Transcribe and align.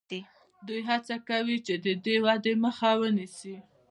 دوی 0.67 0.81
هڅه 0.89 1.15
کوي 1.29 1.57
چې 1.65 1.73
د 1.85 1.87
دې 2.05 2.15
ودې 2.25 2.53
مخه 2.63 2.89
ونیسي. 3.01 3.55